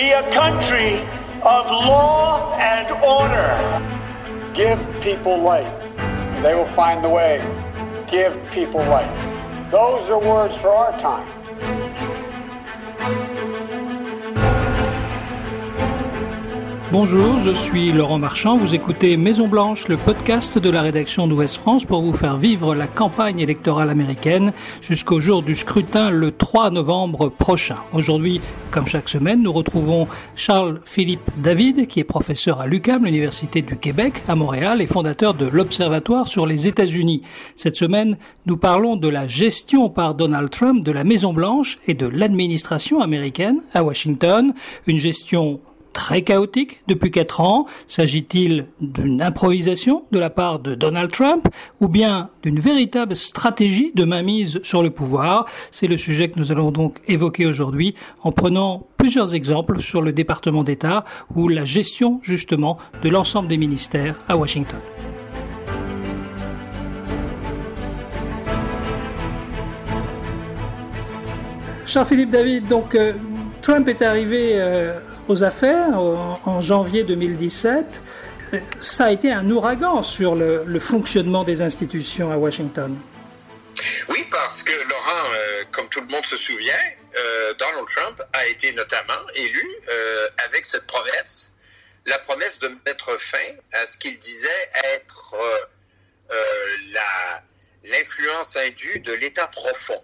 [0.00, 0.94] be a country
[1.42, 3.52] of law and order.
[4.54, 5.66] Give people light.
[5.98, 7.36] and They will find the way.
[8.06, 9.12] Give people light.
[9.70, 11.28] Those are words for our time.
[16.92, 18.56] Bonjour, je suis Laurent Marchand.
[18.56, 22.74] Vous écoutez Maison Blanche, le podcast de la rédaction d'Ouest France pour vous faire vivre
[22.74, 27.76] la campagne électorale américaine jusqu'au jour du scrutin le 3 novembre prochain.
[27.92, 28.40] Aujourd'hui,
[28.72, 34.22] comme chaque semaine, nous retrouvons Charles-Philippe David, qui est professeur à l'UQAM, l'Université du Québec,
[34.26, 37.22] à Montréal, et fondateur de l'Observatoire sur les États-Unis.
[37.54, 41.94] Cette semaine, nous parlons de la gestion par Donald Trump de la Maison Blanche et
[41.94, 44.54] de l'administration américaine à Washington,
[44.88, 45.60] une gestion
[45.92, 51.48] très chaotique depuis quatre ans S'agit-il d'une improvisation de la part de Donald Trump
[51.80, 55.46] ou bien d'une véritable stratégie de mainmise sur le pouvoir?
[55.70, 60.12] C'est le sujet que nous allons donc évoquer aujourd'hui en prenant plusieurs exemples sur le
[60.12, 64.80] département d'État ou la gestion justement de l'ensemble des ministères à Washington.
[71.86, 73.14] Jean-Philippe David, donc euh,
[73.62, 75.00] Trump est arrivé euh,
[75.30, 78.02] aux affaires en, janvier 2017,
[78.80, 82.98] ça a été un ouragan sur le, fonctionnement des institutions à Washington.
[84.08, 86.74] Oui, parce que Laurent, euh, comme tout le monde se souvient,
[87.16, 91.52] euh, Donald Trump a été notamment élu euh, avec cette promesse,
[92.06, 94.48] la promesse de mettre fin à ce qu'il disait
[94.94, 95.36] être
[97.84, 100.00] l'influence indue de l'État profond.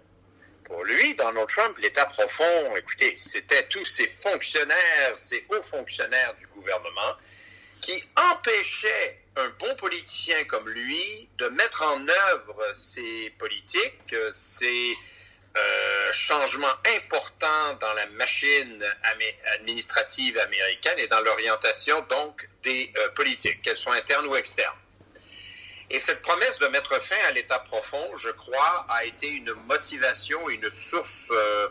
[0.67, 6.45] Pour lui, Donald Trump, l'État profond, écoutez, c'était tous ces fonctionnaires, ces hauts fonctionnaires du
[6.47, 7.15] gouvernement
[7.79, 14.93] qui empêchaient un bon politicien comme lui de mettre en œuvre ses politiques, ses
[15.55, 18.83] euh, changements importants dans la machine
[19.55, 24.75] administrative américaine et dans l'orientation donc des euh, politiques, qu'elles soient internes ou externes.
[25.89, 30.49] Et cette promesse de mettre fin à l'état profond, je crois, a été une motivation,
[30.49, 31.69] une source euh,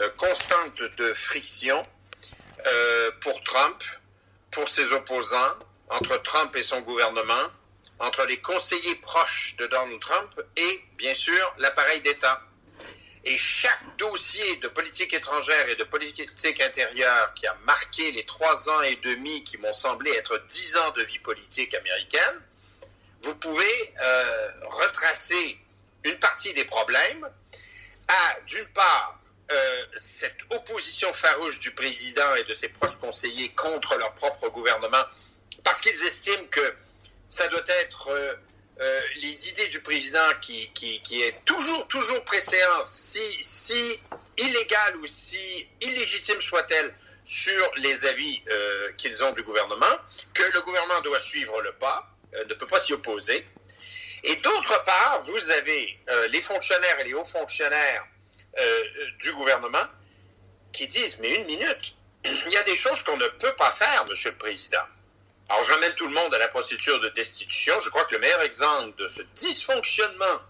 [0.00, 1.80] euh, constante de friction
[2.66, 3.82] euh, pour Trump,
[4.50, 5.58] pour ses opposants,
[5.90, 7.50] entre Trump et son gouvernement,
[8.00, 12.42] entre les conseillers proches de Donald Trump et, bien sûr, l'appareil d'État.
[13.24, 18.68] Et chaque dossier de politique étrangère et de politique intérieure qui a marqué les trois
[18.70, 22.42] ans et demi qui m'ont semblé être dix ans de vie politique américaine,
[23.22, 25.58] vous pouvez euh, retracer
[26.04, 27.28] une partie des problèmes
[28.08, 33.96] à, d'une part, euh, cette opposition farouche du président et de ses proches conseillers contre
[33.96, 35.04] leur propre gouvernement,
[35.62, 36.74] parce qu'ils estiment que
[37.28, 38.08] ça doit être
[38.80, 44.00] euh, les idées du président qui, qui, est toujours, toujours préséance, si, si
[44.36, 46.92] illégale ou si illégitime soit-elle,
[47.24, 48.42] sur les avis
[48.96, 49.96] qu'ils ont du gouvernement,
[50.34, 52.11] que le gouvernement doit suivre le pas,
[52.48, 53.46] ne peut pas s'y opposer.
[54.24, 58.06] Et d'autre part, vous avez euh, les fonctionnaires et les hauts fonctionnaires
[58.58, 58.84] euh,
[59.20, 59.86] du gouvernement
[60.72, 64.06] qui disent, mais une minute, il y a des choses qu'on ne peut pas faire,
[64.08, 64.84] Monsieur le Président.
[65.48, 67.78] Alors, je ramène tout le monde à la procédure de destitution.
[67.80, 70.40] Je crois que le meilleur exemple de ce dysfonctionnement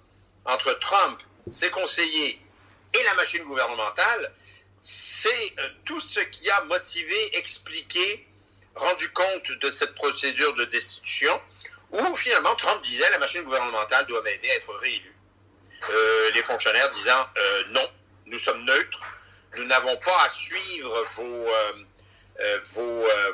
[0.45, 1.21] entre Trump,
[1.51, 2.41] ses conseillers
[2.93, 4.33] et la machine gouvernementale,
[4.83, 5.55] c'est
[5.85, 8.27] tout ce qui a motivé, expliqué,
[8.75, 11.41] rendu compte de cette procédure de destitution
[11.93, 15.15] où finalement Trump disait la machine gouvernementale doit m'aider à être réélu.
[15.91, 17.87] Euh, les fonctionnaires disant euh, non,
[18.27, 19.03] nous sommes neutres,
[19.57, 21.47] nous n'avons pas à suivre vos,
[22.41, 22.61] euh,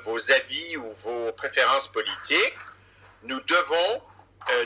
[0.03, 2.59] vos, avis ou vos préférences politiques,
[3.23, 4.03] nous devons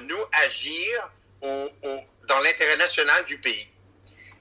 [0.03, 1.11] nous agir
[1.43, 3.69] dans l'intérêt national du pays.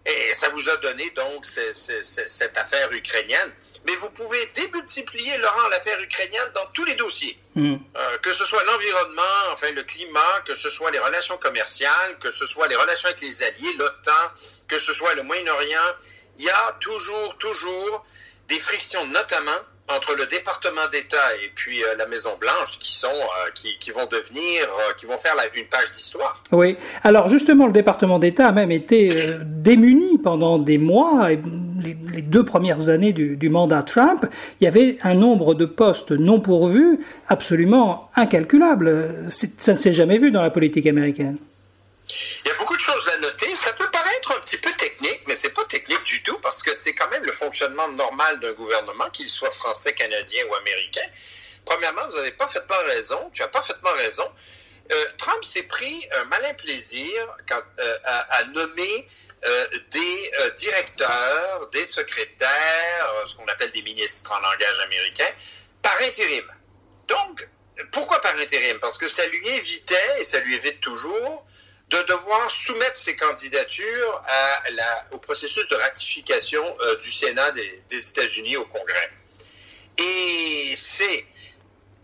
[0.06, 3.52] Et ça vous a donné donc cette affaire ukrainienne
[3.86, 7.38] mais vous pouvez démultiplier, Laurent, l'affaire ukrainienne dans tous les dossiers.
[7.56, 7.76] Hmm.
[7.98, 12.30] Euh, que ce soit l'environnement, enfin le climat, que ce soit les relations commerciales, que
[12.30, 14.32] ce soit les relations avec les alliés, l'OTAN,
[14.68, 15.96] que ce soit le Moyen-Orient,
[16.38, 18.06] il y a toujours, toujours
[18.48, 19.60] des frictions, notamment
[19.96, 23.92] entre le département d'État et puis euh, la Maison Blanche qui sont euh, qui, qui,
[23.92, 24.68] vont devenir
[24.98, 26.42] qui vont faire une page d'histoire.
[26.52, 26.78] Oui.
[27.04, 31.30] Alors justement le département d'État a même été démuni pendant des mois
[31.82, 34.26] les, deux premières années du, mandat Trump,
[34.60, 39.28] il y avait un nombre de postes non pourvus absolument incalculable.
[39.30, 41.38] Ça ne s'est jamais vu dans la politique américaine.
[42.46, 43.48] Il y a beaucoup de choses à noter.
[43.48, 43.91] Ça peut
[45.32, 48.52] mais c'est pas technique du tout parce que c'est quand même le fonctionnement normal d'un
[48.52, 51.08] gouvernement, qu'il soit français, canadien ou américain.
[51.64, 53.30] Premièrement, vous n'avez parfaitement raison.
[53.32, 54.30] Tu as parfaitement raison.
[54.92, 57.14] Euh, Trump s'est pris un malin plaisir
[57.80, 59.08] euh, à, nommer
[59.92, 65.32] des directeurs, des secrétaires, ce qu'on appelle des ministres en langage américain,
[65.82, 66.46] par intérim.
[67.08, 67.48] Donc,
[67.94, 68.80] pourquoi par intérim?
[68.80, 71.46] Parce que ça lui évitait, et ça lui évite toujours,
[71.92, 74.24] de devoir soumettre ses candidatures
[75.12, 79.12] au processus de ratification euh, du Sénat des, des États-Unis au Congrès.
[79.98, 81.26] Et c'est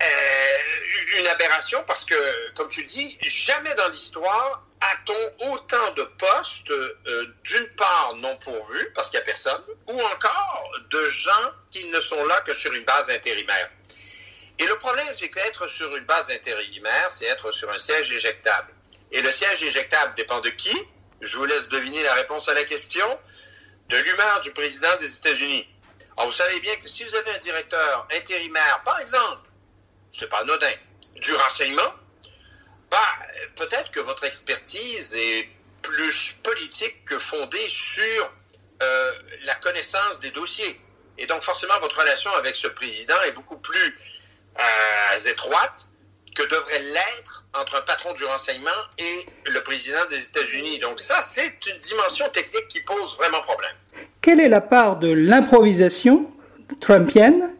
[0.03, 6.69] euh, une aberration parce que, comme tu dis, jamais dans l'histoire a-t-on autant de postes,
[6.69, 11.87] euh, d'une part non pourvus, parce qu'il n'y a personne, ou encore de gens qui
[11.87, 13.69] ne sont là que sur une base intérimaire.
[14.59, 18.71] Et le problème, c'est qu'être sur une base intérimaire, c'est être sur un siège éjectable.
[19.11, 20.75] Et le siège éjectable dépend de qui?
[21.21, 23.07] Je vous laisse deviner la réponse à la question.
[23.89, 25.65] De l'humeur du président des États-Unis.
[26.17, 29.49] Alors, vous savez bien que si vous avez un directeur intérimaire, par exemple,
[30.11, 30.73] c'est pas anodin,
[31.15, 31.93] du renseignement,
[32.91, 32.97] bah,
[33.55, 35.49] peut-être que votre expertise est
[35.81, 38.31] plus politique que fondée sur
[38.81, 39.11] euh,
[39.43, 40.79] la connaissance des dossiers.
[41.17, 43.97] Et donc, forcément, votre relation avec ce président est beaucoup plus
[44.59, 45.87] euh, étroite
[46.37, 48.69] que devrait l'être entre un patron du renseignement
[48.99, 50.77] et le président des États-Unis.
[50.79, 53.73] Donc ça, c'est une dimension technique qui pose vraiment problème.
[54.21, 56.29] Quelle est la part de l'improvisation
[56.79, 57.55] trumpienne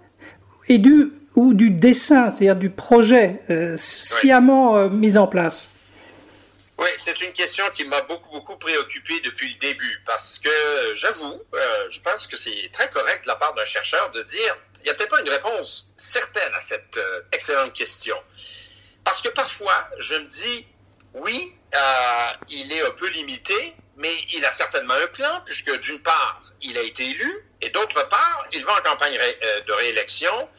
[0.70, 5.72] et du ou du dessin, c'est-à-dire du projet euh, sciemment euh, mis en place?
[6.80, 10.50] Oui, c'est une question qui m'a beaucoup, beaucoup préoccupé depuis le début parce que
[10.94, 11.60] j'avoue, euh,
[11.90, 14.90] je pense que c'est très correct de la part d'un chercheur de dire il n'y
[14.92, 18.16] a peut-être pas une réponse certaine à cette euh, excellente question.
[19.08, 20.68] Parce que parfois, je me dis,
[21.14, 26.02] oui, euh, il est un peu limité, mais il a certainement un plan, puisque d'une
[26.02, 30.50] part, il a été élu, et d'autre part, il va en campagne euh, de réélection,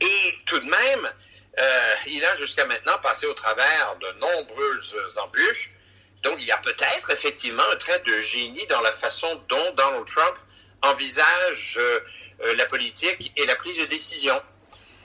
[0.00, 1.12] et tout de même,
[1.58, 5.72] euh, il a jusqu'à maintenant passé au travers de nombreuses embûches.
[6.22, 10.06] Donc, il y a peut-être effectivement un trait de génie dans la façon dont Donald
[10.06, 10.36] Trump
[10.82, 11.80] envisage
[12.56, 14.40] la politique et la prise de décision.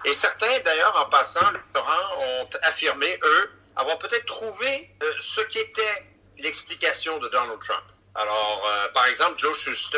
[0.05, 1.45] Et certains, d'ailleurs, en passant,
[1.75, 6.07] Laurent, ont affirmé, eux, avoir peut-être trouvé euh, ce qu'était
[6.39, 7.83] l'explication de Donald Trump.
[8.15, 9.97] Alors, euh, par exemple, Joe Schuster,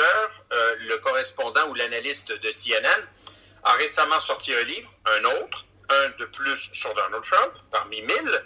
[0.51, 3.07] euh, le correspondant ou l'analyste de CNN,
[3.63, 8.45] a récemment sorti un livre, un autre, un de plus sur Donald Trump, parmi mille,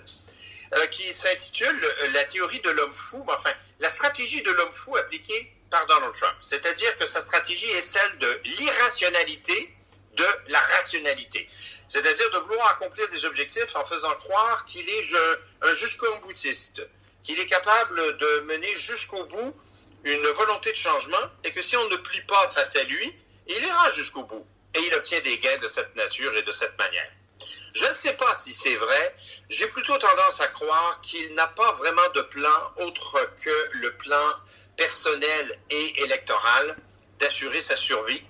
[0.91, 1.79] qui s'intitule
[2.13, 6.35] La théorie de l'homme fou, enfin, la stratégie de l'homme fou appliquée par Donald Trump.
[6.41, 9.76] C'est-à-dire que sa stratégie est celle de l'irrationalité
[10.17, 11.47] de la rationalité.
[11.89, 15.03] C'est-à-dire de vouloir accomplir des objectifs en faisant croire qu'il est
[15.61, 16.81] un jusqu'au boutiste,
[17.23, 19.55] qu'il est capable de mener jusqu'au bout
[20.03, 23.15] une volonté de changement et que si on ne plie pas face à lui,
[23.47, 26.77] il ira jusqu'au bout et il obtient des gains de cette nature et de cette
[26.77, 27.09] manière.
[27.73, 29.15] Je ne sais pas si c'est vrai.
[29.49, 34.33] J'ai plutôt tendance à croire qu'il n'a pas vraiment de plan autre que le plan
[34.75, 36.75] personnel et électoral
[37.19, 38.23] d'assurer sa survie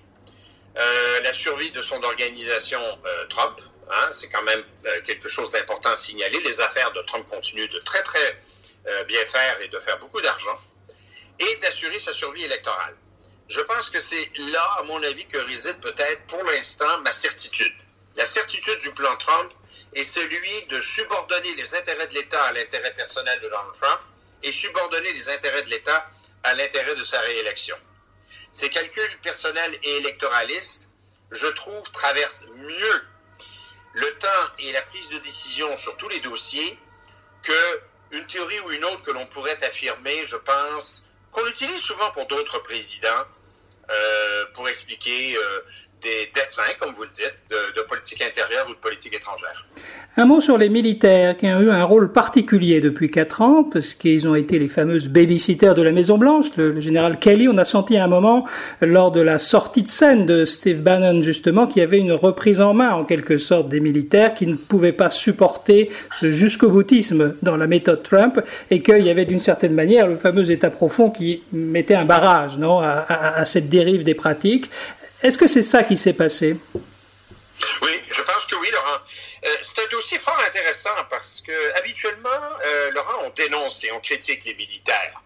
[0.78, 3.60] euh, la survie de son organisation euh, Trump.
[3.90, 6.40] Hein, c'est quand même euh, quelque chose d'important à signaler.
[6.40, 8.38] Les affaires de Trump continuent de très, très
[9.06, 10.58] bien faire et de faire beaucoup d'argent.
[11.38, 12.96] Et d'assurer sa survie électorale.
[13.48, 17.74] Je pense que c'est là, à mon avis, que réside peut-être pour l'instant ma certitude.
[18.16, 19.52] La certitude du plan Trump
[19.94, 24.00] est celui de subordonner les intérêts de l'État à l'intérêt personnel de Donald Trump
[24.42, 26.08] et subordonner les intérêts de l'État
[26.44, 27.76] à l'intérêt de sa réélection.
[28.52, 30.88] Ces calculs personnels et électoralistes,
[31.30, 33.02] je trouve, traversent mieux
[33.94, 36.78] le temps et la prise de décision sur tous les dossiers
[37.42, 42.10] que une théorie ou une autre que l'on pourrait affirmer, je pense, qu'on utilise souvent
[42.12, 43.24] pour d'autres présidents
[43.90, 45.60] euh, pour expliquer euh,
[46.00, 49.66] des dessins, comme vous le dites, de politique intérieure ou de politique étrangère.
[50.20, 53.94] Un mot sur les militaires qui ont eu un rôle particulier depuis quatre ans, parce
[53.94, 56.46] qu'ils ont été les fameuses babysitters de la Maison Blanche.
[56.56, 58.44] Le, général Kelly, on a senti à un moment,
[58.80, 62.60] lors de la sortie de scène de Steve Bannon, justement, qu'il y avait une reprise
[62.60, 67.36] en main, en quelque sorte, des militaires qui ne pouvaient pas supporter ce jusqu'au boutisme
[67.42, 68.40] dans la méthode Trump,
[68.72, 72.58] et qu'il y avait d'une certaine manière le fameux État profond qui mettait un barrage,
[72.58, 74.68] non, à, cette dérive des pratiques.
[75.22, 76.56] Est-ce que c'est ça qui s'est passé?
[77.82, 78.98] Oui, que oui, Laurent.
[79.44, 82.28] Euh, c'est un dossier fort intéressant parce que habituellement,
[82.64, 85.20] euh, Laurent, on dénonce et on critique les militaires.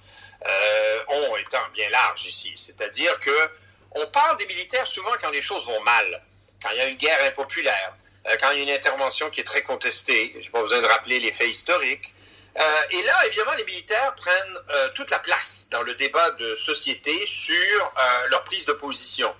[0.47, 3.51] Euh, on étant bien large ici, c'est-à-dire que
[3.93, 6.23] on parle des militaires souvent quand les choses vont mal,
[6.63, 7.95] quand il y a une guerre impopulaire,
[8.27, 10.33] euh, quand il y a une intervention qui est très contestée.
[10.35, 12.13] Je n'ai pas besoin de rappeler les faits historiques.
[12.59, 14.59] Euh, et là, évidemment, les militaires prennent
[14.95, 17.93] toute la place dans le débat de société sur
[18.31, 19.35] leur prise de position.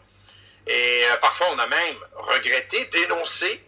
[0.67, 3.63] Et parfois, on a même regretté, dénoncé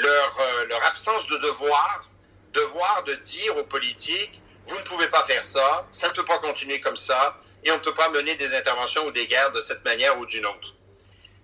[0.00, 2.10] leur, euh, leur absence de devoir,
[2.52, 6.38] devoir de dire aux politiques, vous ne pouvez pas faire ça, ça ne peut pas
[6.38, 9.60] continuer comme ça, et on ne peut pas mener des interventions ou des guerres de
[9.60, 10.74] cette manière ou d'une autre.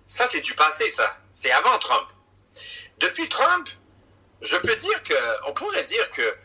[0.05, 1.17] Ça, c'est du passé, ça.
[1.31, 2.07] C'est avant Trump.
[2.99, 3.69] Depuis Trump,
[4.41, 5.13] je peux dire que,
[5.47, 6.35] on pourrait dire que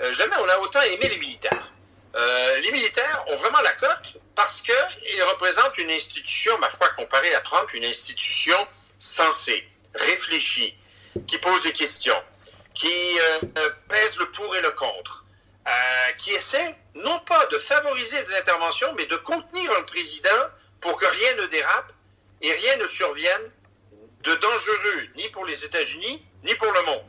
[0.00, 1.72] euh, jamais on a autant aimé les militaires.
[2.14, 7.34] Euh, les militaires ont vraiment la cote parce qu'ils représentent une institution, ma foi, comparée
[7.34, 8.56] à Trump, une institution
[8.98, 10.76] sensée, réfléchie,
[11.26, 12.22] qui pose des questions,
[12.74, 15.24] qui euh, pèse le pour et le contre,
[16.18, 20.28] qui essaie non pas de favoriser des interventions, mais de contenir un président
[20.80, 21.92] pour que rien ne dérape
[22.40, 23.50] et rien ne survienne
[24.22, 27.04] de dangereux, ni pour les États-Unis, ni pour le monde.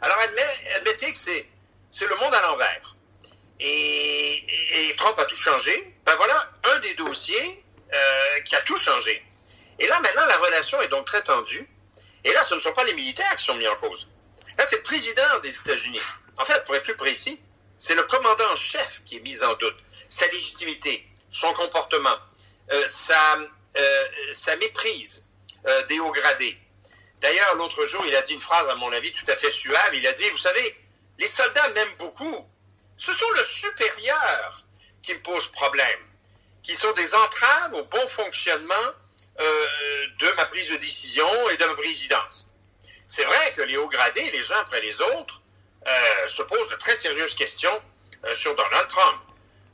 [0.00, 0.18] Alors
[0.76, 1.46] admettez que c'est,
[1.90, 2.94] c'est le monde à l'envers.
[3.60, 5.94] Et, Trump a tout changé.
[6.04, 9.24] Ben voilà un des dossiers euh, qui a tout changé.
[9.78, 11.68] Et là, maintenant, la relation est donc très tendue.
[12.24, 14.08] Et là, ce ne sont pas les militaires qui sont mis en cause.
[14.56, 16.00] Là, c'est le président des États-Unis.
[16.36, 17.40] En fait, pour être plus précis,
[17.76, 19.76] c'est le commandant en chef qui est mis en doute.
[20.08, 22.16] Sa légitimité, son comportement,
[22.72, 23.38] euh, sa,
[23.76, 25.26] euh, sa méprise
[25.66, 26.58] euh, des hauts gradés.
[27.20, 29.94] D'ailleurs, l'autre jour, il a dit une phrase, à mon avis, tout à fait suave.
[29.94, 30.76] Il a dit, vous savez,
[31.18, 32.48] les soldats m'aiment beaucoup.
[32.96, 34.64] Ce sont le supérieur
[35.02, 36.00] qui me pose problème,
[36.62, 38.74] qui sont des entraves au bon fonctionnement
[39.38, 42.46] de ma prise de décision et de ma présidence.
[43.06, 45.40] C'est vrai que les hauts gradés, les uns après les autres,
[45.86, 47.82] euh, se pose de très sérieuses questions
[48.24, 49.22] euh, sur Donald Trump.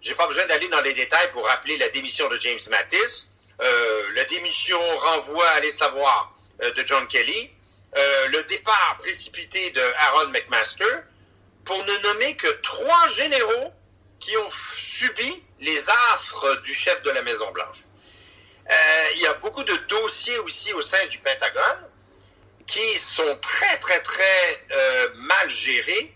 [0.00, 3.26] J'ai pas besoin d'aller dans les détails pour rappeler la démission de James Mattis,
[3.60, 7.50] euh, la démission renvoi, allez savoir, de John Kelly,
[7.96, 11.02] le départ précipité de Aaron McMaster,
[11.64, 13.72] pour ne nommer que trois généraux
[14.20, 17.78] qui ont subi les affres du chef de la Maison-Blanche.
[19.14, 21.88] Il y a beaucoup de dossiers aussi au sein du Pentagone
[22.66, 26.12] qui sont très, très, très euh, mal gérés,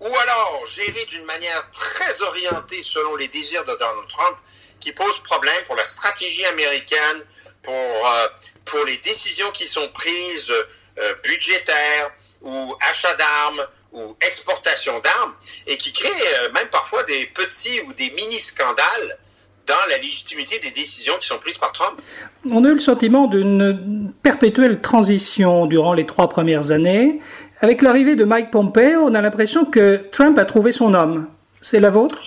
[0.00, 4.36] ou alors gérés d'une manière très orientée selon les désirs de Donald Trump,
[4.80, 7.24] qui posent problème pour la stratégie américaine,
[7.62, 8.28] pour, euh,
[8.64, 10.52] pour les décisions qui sont prises
[10.98, 15.34] euh, budgétaires ou achats d'armes ou exportation d'armes,
[15.66, 19.18] et qui créent même parfois des petits ou des mini-scandales
[19.66, 22.00] dans la légitimité des décisions qui sont prises par Trump.
[22.50, 27.20] On a eu le sentiment d'une perpétuelle transition durant les trois premières années.
[27.60, 31.28] Avec l'arrivée de Mike Pompeo, on a l'impression que Trump a trouvé son homme.
[31.60, 32.20] C'est la vôtre?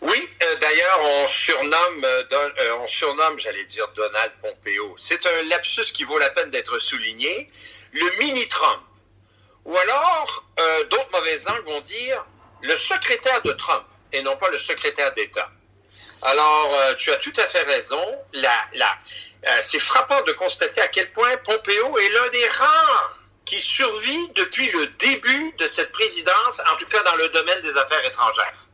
[0.00, 4.94] Oui, euh, d'ailleurs, on surnomme, euh, euh, on surnomme, j'allais dire, Donald Pompeo.
[4.96, 7.50] C'est un lapsus qui vaut la peine d'être souligné.
[7.92, 8.80] Le mini-Trump.
[9.64, 10.44] Ou alors,
[10.90, 12.24] d'autres mauvaises langues vont dire
[12.62, 15.50] le secrétaire de Trump et non pas le secrétaire d'État.
[16.22, 18.02] Alors, euh, tu as tout à fait raison.
[18.32, 18.50] La,
[19.46, 24.28] euh, c'est frappant de constater à quel point Pompeo est l'un des rares qui survit
[24.34, 28.66] depuis le début de cette présidence, en tout cas dans le domaine des affaires étrangères,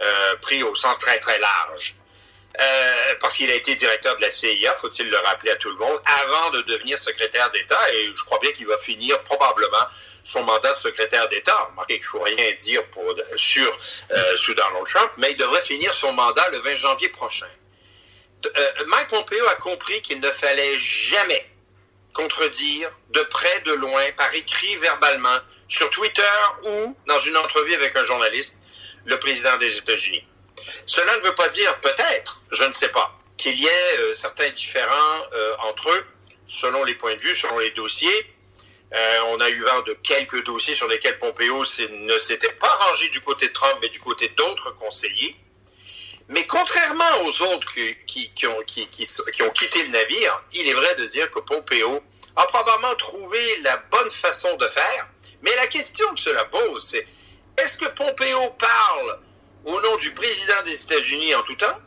[0.00, 1.96] euh, pris au sens très très large.
[3.20, 5.98] parce qu'il a été directeur de la CIA, faut-il le rappeler à tout le monde,
[6.22, 9.86] avant de devenir secrétaire d'État, et je crois bien qu'il va finir probablement
[10.30, 11.56] son mandat de secrétaire d'État.
[11.70, 13.78] Remarquez qu'il ne faut rien dire pour, sur,
[14.12, 17.48] euh, Donald Trump, mais il devrait finir son mandat le 20 janvier prochain.
[18.46, 21.46] Euh, Mike Pompeo a compris qu'il ne fallait jamais
[22.14, 26.22] contredire de près, de loin, par écrit, verbalement, sur Twitter
[26.64, 28.56] ou dans une entrevue avec un journaliste,
[29.04, 30.24] le président des États-Unis.
[30.86, 34.50] Cela ne veut pas dire peut-être, je ne sais pas, qu'il y ait euh, certains
[34.50, 35.26] différents
[35.60, 36.06] entre eux,
[36.46, 38.26] selon les points de vue, selon les dossiers,
[38.92, 43.08] euh, on a eu vent de quelques dossiers sur lesquels Pompeo ne s'était pas rangé
[43.10, 45.36] du côté de Trump, mais du côté d'autres conseillers.
[46.28, 47.72] Mais contrairement aux autres
[48.06, 52.02] qui, ont, quitté le navire, il est vrai de dire que Pompeo
[52.36, 55.08] a probablement trouvé la bonne façon de faire.
[55.42, 57.06] Mais la question que cela pose, c'est
[57.58, 59.20] est-ce que Pompeo parle
[59.64, 61.78] au nom du président des États-Unis en tout temps,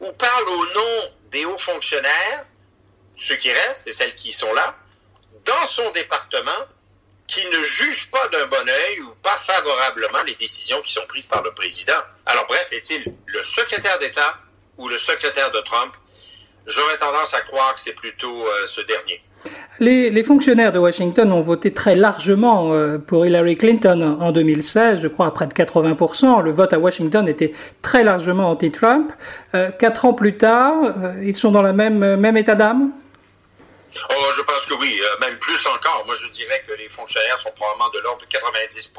[0.00, 2.46] ou parle au nom des hauts fonctionnaires,
[3.16, 4.76] ceux qui restent et celles qui sont là,
[5.46, 6.66] dans son département
[7.26, 11.26] qui ne juge pas d'un bon oeil ou pas favorablement les décisions qui sont prises
[11.26, 12.00] par le président.
[12.24, 14.38] Alors bref, est-il le secrétaire d'État
[14.78, 15.94] ou le secrétaire de Trump?
[16.66, 19.22] J'aurais tendance à croire que c'est plutôt euh, ce dernier.
[19.78, 25.06] Les, fonctionnaires de Washington ont voté très largement euh, pour Hillary Clinton en 2016, je
[25.06, 26.42] crois à près de 80%.
[26.42, 29.12] Le vote à Washington était très largement anti-Trump.
[29.54, 30.74] Euh, quatre ans plus tard,
[31.22, 32.90] ils sont dans le même, même état d'âme?
[34.36, 36.04] Je pense que oui, euh, même plus encore.
[36.06, 38.92] Moi, je dirais que les fonctionnaires sont probablement de l'ordre de 90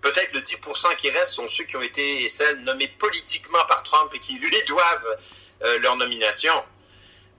[0.00, 0.58] Peut-être le 10
[0.96, 4.34] qui reste sont ceux qui ont été et celles nommés politiquement par Trump et qui
[4.34, 5.16] lui doivent
[5.64, 6.54] euh, leur nomination.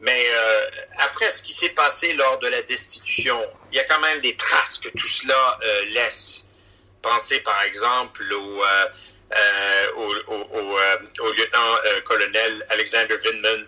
[0.02, 3.40] Mais euh, après ce qui s'est passé lors de la destitution,
[3.72, 5.60] il y a quand même des traces que tout cela
[5.92, 6.46] laisse.
[7.02, 8.64] Pensez par exemple au,
[9.96, 13.66] au, lieutenant-colonel Alexander Vindman,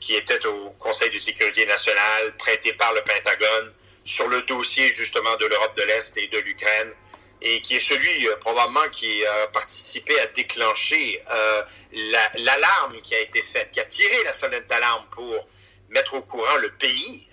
[0.00, 3.72] qui était au Conseil de sécurité nationale, prêté par le Pentagone,
[4.02, 6.92] sur le dossier justement de l'Europe de l'Est et de l'Ukraine,
[7.40, 11.22] et qui est celui probablement qui a participé à déclencher
[12.36, 15.48] l'alarme qui a été faite, qui a tiré la sonnette d'alarme pour
[15.90, 17.26] mettre au courant le pays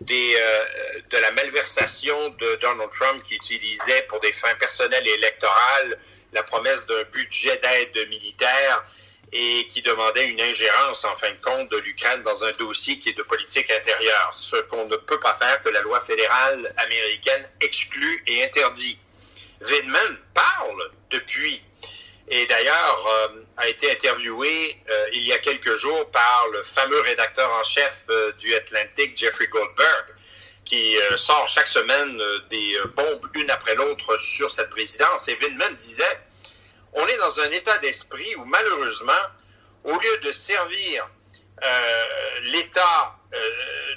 [0.00, 5.14] des, euh, de la malversation de Donald Trump qui utilisait pour des fins personnelles et
[5.14, 5.98] électorales
[6.32, 8.84] la promesse d'un budget d'aide militaire
[9.34, 13.08] et qui demandait une ingérence, en fin de compte, de l'Ukraine dans un dossier qui
[13.08, 17.44] est de politique intérieure, ce qu'on ne peut pas faire que la loi fédérale américaine
[17.60, 18.96] exclut et interdit.
[19.60, 21.60] Vindman parle depuis
[22.28, 27.00] et d'ailleurs euh, a été interviewé euh, il y a quelques jours par le fameux
[27.00, 30.06] rédacteur en chef euh, du Atlantic, Jeffrey Goldberg,
[30.64, 35.28] qui sort chaque semaine des bombes une après l'autre sur cette présidence.
[35.28, 36.18] Et Vindman disait,
[36.94, 39.12] on est dans un état d'esprit où malheureusement,
[39.84, 41.08] au lieu de servir
[42.52, 43.16] l'État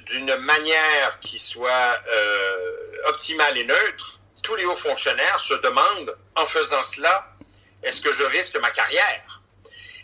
[0.05, 2.01] d'une manière qui soit
[3.05, 7.27] optimale et neutre, tous les hauts fonctionnaires se demandent, en faisant cela,
[7.83, 9.41] est-ce que je risque ma carrière?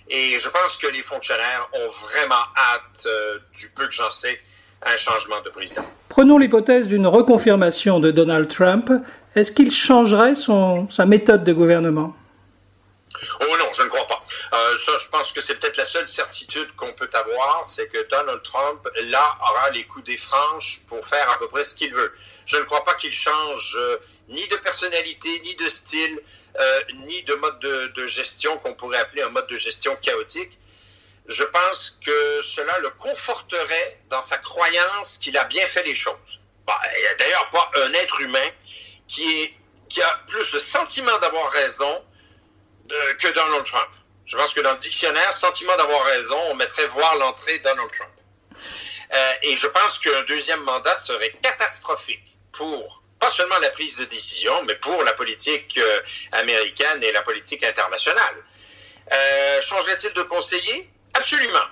[0.10, 4.40] Et je pense que les fonctionnaires ont vraiment hâte, euh, du peu que j'en sais,
[4.82, 5.84] à un changement de président.
[6.10, 8.92] Prenons l'hypothèse d'une reconfirmation de Donald Trump.
[9.36, 12.16] Est-ce qu'il changerait son, sa méthode de gouvernement?
[13.42, 14.24] Oh non, je ne crois pas.
[14.54, 18.08] Euh, ça, je pense que c'est peut-être la seule certitude qu'on peut avoir, c'est que
[18.10, 21.94] Donald Trump, là, aura les coups des franches pour faire à peu près ce qu'il
[21.94, 22.12] veut.
[22.46, 23.98] Je ne crois pas qu'il change euh,
[24.30, 26.22] ni de personnalité, ni de style,
[26.60, 30.60] euh, ni de mode de, gestion qu'on pourrait appeler un mode de gestion chaotique.
[31.26, 36.42] Je pense que cela le conforterait dans sa croyance qu'il a bien fait les choses.
[36.68, 38.50] Bah, il n'y a d'ailleurs pas un être humain
[39.08, 39.56] qui
[40.02, 42.04] a plus le sentiment d'avoir raison
[43.20, 43.90] que Donald Trump.
[44.26, 48.12] Je pense que dans le dictionnaire, sentiment d'avoir raison, on mettrait voir l'entrée Donald Trump.
[49.14, 54.06] Euh, et je pense qu'un deuxième mandat serait catastrophique pour pas seulement la prise de
[54.06, 56.02] décision, mais pour la politique euh,
[56.34, 58.36] américaine et la politique internationale.
[59.12, 60.90] Euh, changerait-il de conseiller?
[61.14, 61.68] Absolument.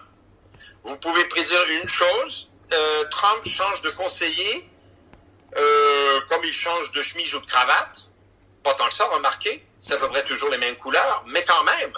[0.84, 4.68] Vous pouvez prédire une chose, euh, Trump change de conseiller
[6.30, 8.08] comme il change de chemise ou de cravate.
[8.64, 9.62] Pas tant que ça, remarquez.
[9.82, 11.94] C'est à peu toujours les mêmes couleurs, mais quand même.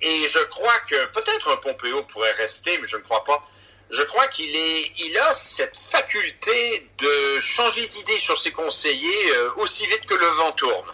[0.00, 3.46] Et je crois que peut-être un Pompeo pourrait rester, mais je ne crois pas
[3.92, 9.50] je crois qu'il est, il a cette faculté de changer d'idée sur ses conseillers euh,
[9.58, 10.90] aussi vite que le vent tourne.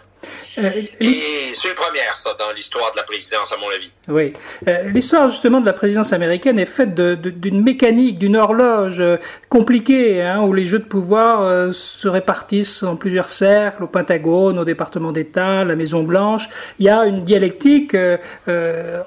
[0.59, 0.69] Euh,
[0.99, 1.13] Et
[1.53, 3.91] c'est une première, ça, dans l'histoire de la présidence, à mon avis.
[4.07, 4.33] Oui.
[4.67, 9.17] Euh, l'histoire, justement, de la présidence américaine est faite d'une mécanique, d'une horloge euh,
[9.49, 14.65] compliquée, hein, où les jeux de pouvoir se répartissent en plusieurs cercles, au Pentagone, au
[14.65, 16.49] département d'État, la Maison-Blanche.
[16.79, 17.95] Il y a une dialectique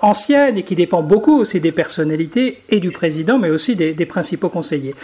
[0.01, 4.07] ancienne et qui dépend beaucoup aussi des personnalités et du président, mais aussi des, des
[4.07, 4.95] principaux conseillers.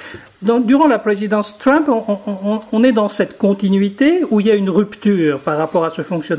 [0.43, 4.51] Donc, durant la présidence Trump, on, on, on est dans cette continuité où il y
[4.51, 6.38] a une rupture par rapport à ce fonctionnement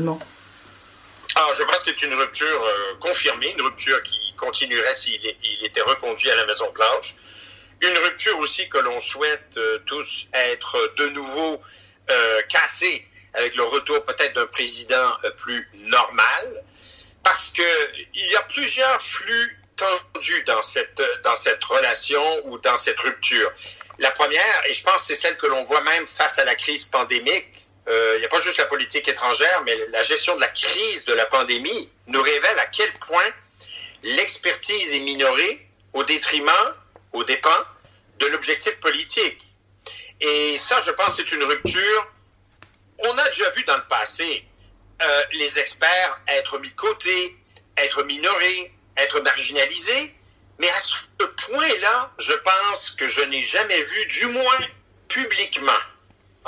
[1.36, 5.64] Alors, je pense que c'est une rupture euh, confirmée, une rupture qui continuerait s'il il
[5.64, 7.14] était reconduit à la Maison-Blanche.
[7.80, 11.60] Une rupture aussi que l'on souhaite euh, tous être de nouveau
[12.10, 16.64] euh, cassée avec le retour peut-être d'un président plus normal,
[17.22, 17.62] parce que
[18.12, 23.52] il y a plusieurs flux tendus dans cette, dans cette relation ou dans cette rupture.
[23.98, 26.56] La première, et je pense que c'est celle que l'on voit même face à la
[26.56, 27.68] crise pandémique,
[28.16, 31.14] il n'y a pas juste la politique étrangère, mais la gestion de la crise de
[31.14, 33.24] la pandémie nous révèle à quel point
[34.02, 36.74] l'expertise est minorée au détriment,
[37.12, 37.64] au dépens
[38.18, 39.54] de l'objectif politique.
[40.20, 42.06] Et ça, je pense, c'est une rupture.
[42.98, 44.44] On a déjà vu dans le passé
[45.02, 47.36] euh, les experts être mis de côté,
[47.78, 50.14] être minorés, être marginalisés.
[50.58, 54.58] Mais à ce point-là, je pense que je n'ai jamais vu, du moins
[55.08, 55.72] publiquement,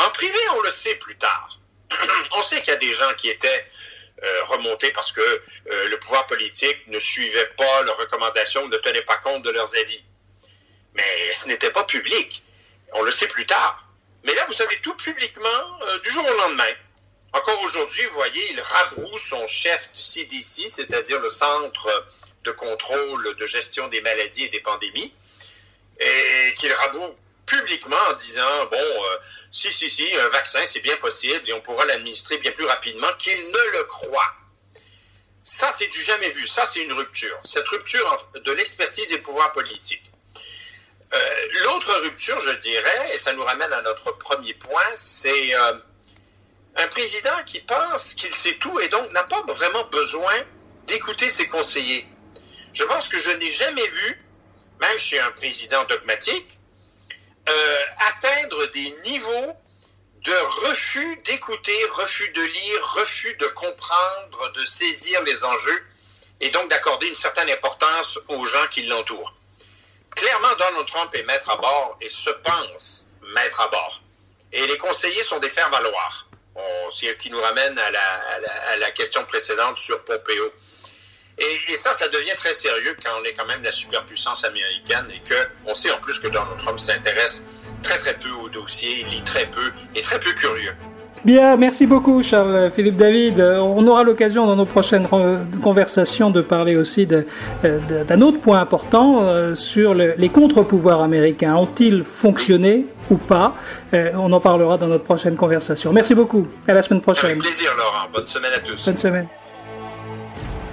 [0.07, 1.59] en privé, on le sait plus tard.
[2.37, 3.65] on sait qu'il y a des gens qui étaient
[4.23, 9.03] euh, remontés parce que euh, le pouvoir politique ne suivait pas leurs recommandations, ne tenait
[9.03, 10.03] pas compte de leurs avis.
[10.95, 12.43] Mais ce n'était pas public.
[12.93, 13.87] On le sait plus tard.
[14.25, 15.49] Mais là, vous savez tout publiquement
[15.83, 16.73] euh, du jour au lendemain.
[17.33, 22.07] Encore aujourd'hui, vous voyez, il rabroue son chef du CDC, c'est-à-dire le Centre
[22.45, 25.13] de contrôle de gestion des maladies et des pandémies,
[25.99, 27.15] et qu'il rabroue
[27.47, 29.05] publiquement en disant, bon,
[29.53, 33.13] si, si, si, un vaccin, c'est bien possible et on pourra l'administrer bien plus rapidement
[33.19, 34.35] qu'il ne le croit.
[35.43, 36.47] Ça, c'est du jamais vu.
[36.47, 37.39] Ça, c'est une rupture.
[37.45, 40.11] Cette rupture de l'expertise et pouvoir politique.
[41.13, 45.75] Euh, l'autre rupture, je dirais, et ça nous ramène à notre premier point, c'est euh,
[46.77, 50.33] un président qui pense qu'il sait tout et donc n'a pas vraiment besoin
[50.87, 52.07] d'écouter ses conseillers.
[52.73, 54.25] Je pense que je n'ai jamais vu,
[54.81, 56.59] même chez un président dogmatique,
[57.49, 59.57] euh, atteindre des niveaux
[60.25, 65.83] de refus d'écouter, refus de lire, refus de comprendre, de saisir les enjeux
[66.41, 69.35] et donc d'accorder une certaine importance aux gens qui l'entourent.
[70.11, 74.03] Clairement, Donald Trump est maître à bord et se pense maître à bord.
[74.53, 76.29] Et les conseillers sont des faire-valoir.
[77.19, 78.15] Qui nous ramène à, la,
[78.73, 80.53] à la, question précédente sur Pompeo.
[81.39, 85.07] Et, et, ça, ça devient très sérieux quand on est quand même la superpuissance américaine
[85.11, 85.35] et que
[85.67, 87.43] on sait en plus que Donald Trump s'intéresse
[87.83, 90.73] très très peu au dossier, lit très peu, est très peu curieux.
[91.25, 93.41] Bien, merci beaucoup Charles Philippe David.
[93.41, 95.07] On aura l'occasion dans nos prochaines
[95.63, 101.55] conversations de parler aussi d'un autre point important euh, sur le, les contre-pouvoirs américains.
[101.55, 103.55] Ont-ils fonctionné ou pas?
[103.95, 105.93] Euh, On en parlera dans notre prochaine conversation.
[105.93, 106.49] Merci beaucoup.
[106.67, 107.31] À la semaine prochaine.
[107.31, 108.09] Avec plaisir Laurent.
[108.13, 108.85] Bonne semaine à tous.
[108.85, 109.29] Bonne semaine.